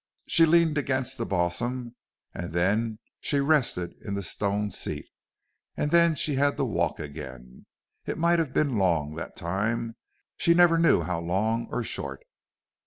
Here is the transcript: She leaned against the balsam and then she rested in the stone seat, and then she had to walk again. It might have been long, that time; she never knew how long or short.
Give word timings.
She 0.25 0.47
leaned 0.47 0.79
against 0.79 1.19
the 1.19 1.27
balsam 1.27 1.95
and 2.33 2.53
then 2.53 2.97
she 3.19 3.39
rested 3.39 3.93
in 4.01 4.15
the 4.15 4.23
stone 4.23 4.71
seat, 4.71 5.05
and 5.77 5.91
then 5.91 6.15
she 6.15 6.33
had 6.33 6.57
to 6.57 6.65
walk 6.65 6.99
again. 6.99 7.67
It 8.07 8.17
might 8.17 8.39
have 8.39 8.51
been 8.51 8.77
long, 8.79 9.13
that 9.17 9.35
time; 9.35 9.95
she 10.37 10.55
never 10.55 10.79
knew 10.79 11.03
how 11.03 11.19
long 11.19 11.67
or 11.69 11.83
short. 11.83 12.23